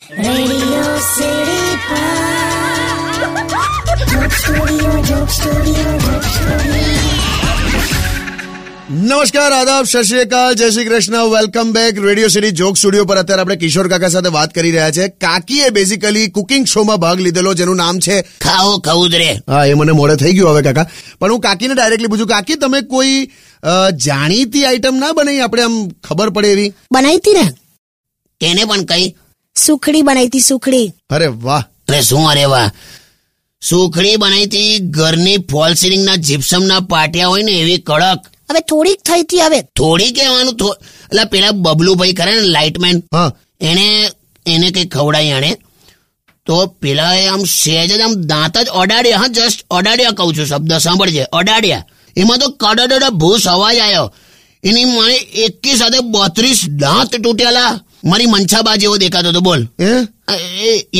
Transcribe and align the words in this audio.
નમસ્કાર 0.00 0.72
આદાબ 9.52 9.84
સત 9.84 10.02
શ્રી 10.02 10.20
અકાલ 10.20 10.54
જય 10.54 10.70
Shri 10.70 10.84
Krishna 10.84 11.16
welcome 11.34 11.72
back 11.72 11.98
radio 12.04 12.28
city 12.28 12.50
joke 12.50 12.76
studio 12.76 13.04
પર 13.04 13.16
અત્યારે 13.16 13.40
આપણે 13.40 13.56
કિશોર 13.56 13.88
કાકા 13.88 14.08
સાથે 14.08 14.28
વાત 14.28 14.54
કરી 14.54 14.70
રહ્યા 14.70 14.90
છે. 14.90 15.08
કાકીએ 15.08 15.68
બેઝિકલી 15.70 16.28
કુકિંગ 16.28 16.66
શોમાં 16.66 16.96
ભાગ 16.96 17.20
લીધેલો 17.20 17.54
જેનું 17.54 17.76
નામ 17.76 17.98
છે 17.98 18.22
ખાઓ 18.40 18.78
ખઉદરે. 18.78 19.30
હા 19.48 19.64
એ 19.64 19.74
મને 19.74 19.92
મોડે 19.92 20.16
થઈ 20.16 20.32
ગયું 20.32 20.50
હવે 20.50 20.62
કાકા. 20.62 20.86
પણ 21.20 21.32
હું 21.32 21.40
કાકીને 21.40 21.74
ડાયરેક્ટલી 21.74 22.08
પૂછું 22.08 22.26
કાકી 22.26 22.54
તમે 22.54 22.80
કોઈ 22.80 23.30
જાણીતી 24.08 24.64
આઈટમ 24.64 24.96
ના 24.96 25.12
બનાવી 25.12 25.40
આપણે 25.40 25.62
આમ 25.62 25.88
ખબર 25.88 26.30
પડે 26.30 26.52
એવી. 26.52 26.72
બનાવી 26.92 27.16
હતી 27.16 27.32
ને 27.32 27.46
તેને 28.40 28.64
પણ 28.64 28.84
કઈ 28.84 29.14
સુખડી 29.66 30.02
બનાવી 30.02 30.26
હતી 30.26 30.40
સુખડી. 30.40 30.86
અરે 31.10 31.26
વાહ. 31.26 31.62
અરે 31.88 32.00
શું 32.02 32.30
અરે 32.30 32.44
વાહ. 32.44 32.70
સુખડી 33.62 34.16
બનાવી 34.16 34.44
હતી 34.44 34.78
ઘરની 34.78 35.38
ફોલ 35.38 35.74
સીલિંગ 35.74 36.04
ના 36.04 36.16
જીપ્સમ 36.16 36.64
ના 36.64 36.80
પાટિયા 36.80 37.28
હોય 37.28 37.42
ને 37.42 37.52
એવી 37.52 37.78
કડક. 37.78 38.20
હવે 38.50 38.60
થોડીક 38.60 39.00
થઈ 39.02 39.20
હતી 39.20 39.40
હવે. 39.40 39.60
થોડી 39.62 40.10
કહેવાનું 40.10 40.54
એટલે 41.04 41.24
પેલા 41.24 41.50
બબલુભાઈ 41.50 42.12
કરે 42.12 42.32
ને 42.32 42.40
લાઇટમેન. 42.40 43.02
હા. 43.14 43.32
એને 43.60 43.86
એને 44.46 44.70
કઈ 44.70 44.86
ખવડાવી 44.88 45.32
આણે. 45.32 45.52
તો 46.46 46.66
પેલા 46.66 47.12
આમ 47.32 47.42
સહેજ 47.44 47.90
જ 47.92 48.00
આમ 48.00 48.14
દાંત 48.14 48.58
જ 48.58 48.68
અડાડ્યા. 48.68 49.18
હા 49.18 49.26
જસ્ટ 49.26 49.66
અડાડ્યા 49.70 50.10
કહું 50.10 50.34
છું 50.38 50.46
શબ્દ 50.46 50.72
સાંભળજે. 50.78 51.24
અડાડ્યા. 51.32 51.84
એમાં 52.16 52.38
તો 52.38 52.48
કડડ 52.62 53.10
ભૂસ 53.10 53.48
અવાજ 53.48 53.78
આવ્યો 53.78 54.06
એની 54.64 54.84
મને 54.84 55.16
એકી 55.42 55.76
સાથે 55.76 55.98
બત્રીસ 56.14 56.60
દાંત 56.68 57.12
તૂટેલા 57.24 57.72
મારી 58.04 58.30
મંછાબા 58.32 58.76
જેવો 58.76 58.96
દેખાતો 58.98 59.28
હતો 59.30 59.40
બોલ. 59.40 59.62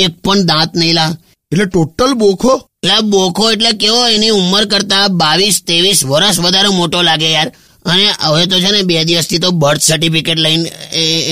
એક 0.03 0.13
પણ 0.25 0.47
દાંત 0.51 0.73
નહીં 0.75 0.95
લા 0.99 1.11
એટલે 1.53 1.65
ટોટલ 1.67 2.13
બોખો? 2.23 2.53
એટલે 2.83 3.09
બોખો 3.13 3.51
એટલે 3.55 3.71
કેવો 3.83 4.01
એની 4.15 4.37
ઉંમર 4.41 4.65
કરતા 4.73 5.09
બાવીસ 5.21 5.57
ત્રેવીસ 5.67 6.01
વર્ષ 6.11 6.39
વધારે 6.45 6.69
મોટો 6.79 7.03
લાગે 7.03 7.31
યાર. 7.37 7.51
અને 7.85 8.07
હવે 8.23 8.47
તો 8.51 8.57
છે 8.63 8.71
ને 8.73 8.81
બે 8.89 9.05
દિવસથી 9.09 9.43
તો 9.45 9.51
બર્થ 9.63 9.83
સર્ટિફિકેટ 9.89 10.39
લઈને 10.45 10.67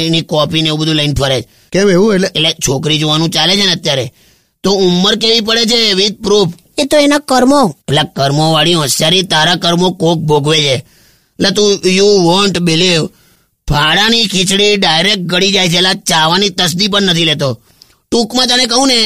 એની 0.03 0.29
કોપી 0.31 0.63
ને 0.63 0.69
એવું 0.69 0.81
બધું 0.81 0.97
લઈને 1.01 1.15
ફરે. 1.21 1.39
કેમ 1.73 1.91
એવું? 1.91 2.15
એટલે 2.15 2.29
એટલે 2.35 2.51
છોકરી 2.65 2.99
જોવાનું 3.01 3.31
ચાલે 3.35 3.53
છે 3.59 3.65
ને 3.67 3.75
અત્યારે. 3.79 4.07
તો 4.65 4.71
ઉંમર 4.87 5.15
કેવી 5.23 5.47
પડે 5.47 5.65
છે 5.71 5.95
વિથ 6.01 6.19
પ્રૂફ 6.25 6.53
એ 6.79 6.85
તો 6.91 6.97
એના 7.07 7.27
કર્મો. 7.31 7.61
એટલે 7.89 8.03
કર્મો 8.17 8.45
વાળી 8.55 8.79
હોશિયારી 8.81 9.29
તારા 9.33 9.63
કર્મો 9.65 9.89
કોક 10.01 10.19
ભોગવે 10.29 10.59
છે. 10.67 10.77
એટલે 11.39 11.51
તું 11.57 11.69
યુ 11.99 12.13
વોન્ટ 12.27 12.57
બિલીવ 12.67 13.03
ફાડાની 13.69 14.27
ખીચડી 14.27 14.77
ડાયરેક્ટ 14.77 15.19
ગળી 15.19 15.53
જાય 15.53 15.69
છે 15.69 15.77
એટલે 15.77 15.95
ચાવાની 15.95 16.49
તસદી 16.49 16.89
પણ 16.89 17.03
નથી 17.03 17.25
લેતો. 17.25 17.61
ટૂંકમાં 18.11 18.47
તને 18.47 18.67
કહું 18.67 18.89
ને 18.89 18.99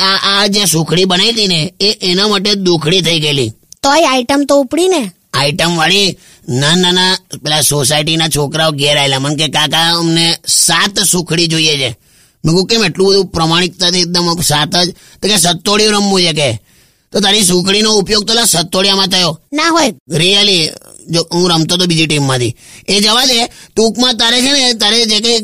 આ 0.00 0.18
આ 0.30 0.46
જે 0.46 0.64
સુખડી 0.64 1.04
બનાવી 1.04 1.30
હતી 1.30 1.46
ને 1.46 1.74
એ 1.80 1.98
એના 2.02 2.28
માટે 2.28 2.54
દુખડી 2.54 3.00
થઈ 3.00 3.20
ગયેલી. 3.20 3.52
તોય 3.82 4.04
આઈટમ 4.04 4.44
તો 4.48 4.60
ઉપડી 4.60 4.88
ને. 4.88 5.10
આઈટમ 5.34 5.76
વાળી 5.76 6.18
નાના 6.48 6.74
નાના 6.74 7.18
પેલા 7.44 7.60
સોસાયટીના 7.60 8.28
છોકરાઓ 8.28 8.72
ઘેર 8.72 8.98
આવેલા. 8.98 9.18
મને 9.18 9.36
કે 9.36 9.48
કાકા 9.48 9.90
અમને 9.90 10.36
સાત 10.46 11.00
સુખડી 11.00 11.46
જોઈએ 11.46 11.76
છે. 11.76 11.90
મેં 12.44 12.54
કહું 12.54 12.66
કેમ 12.66 12.84
એટલું 12.84 13.08
બધું 13.08 13.26
પ્રમાણિકતાથી 13.26 14.00
એકદમ 14.00 14.42
સાત 14.42 14.76
જ? 14.76 14.90
તો 15.22 15.28
કે 15.28 15.36
સત્તોડિયું 15.36 15.92
રમવું 15.92 16.20
છે 16.20 16.32
કે. 16.32 16.58
તો 17.12 17.20
તારી 17.20 17.42
સુખડીનો 17.42 17.90
ઉપયોગ 17.92 18.24
તો 18.24 18.44
સત્તોડિયામાં 18.44 19.08
થયો. 19.08 19.40
ના 19.52 19.68
હોય. 19.68 19.94
રિયલી 20.10 20.70
જો 21.14 21.20
હું 21.32 21.46
રમતો 21.50 21.74
તો 21.76 21.84
બીજી 21.90 22.08
ટીમમાંથી. 22.10 22.54
એ 22.88 23.00
જવા 23.04 23.26
દે 23.30 23.38
ટૂંકમાં 23.74 24.14
તારે 24.20 24.38
છે 24.44 24.50
ને 24.56 24.74
તારે 24.82 24.98
જે 25.12 25.18
કંઈ 25.24 25.40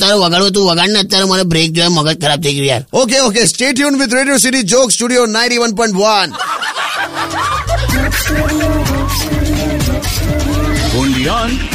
તારે 0.00 0.14
વગાડવું 0.22 0.52
તું 0.56 0.64
વગાડ 0.70 0.92
ને 0.94 1.00
અત્યારે 1.04 1.26
મને 1.30 1.44
બ્રેક 1.52 1.70
જોયા 1.76 1.96
મગજ 1.96 2.16
ખરાબ 2.22 2.40
થઈ 2.44 2.54
ગયું 2.56 2.68
યાર. 2.72 2.84
Okay 3.00 3.16
okay 3.28 3.46
stay 3.52 3.72
tune 3.72 3.98
with 4.00 4.14
radio 4.18 4.40
city 4.46 4.64
joke 4.72 4.88
studio 4.96 5.26
ninety 5.36 5.62
one 5.62 5.74
point 5.78 5.96
one 6.02 6.30
only 10.96 11.28
on. 11.28 11.73